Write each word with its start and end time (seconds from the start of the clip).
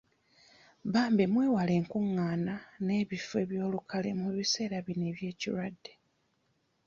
Bambi 0.93 1.23
mwewale 1.33 1.73
enkungaana 1.79 2.53
n'ebifo 2.85 3.37
by'olukale 3.49 4.09
mu 4.19 4.27
biseera 4.35 4.77
bino 4.85 5.03
eby'ekirwadde. 5.11 5.93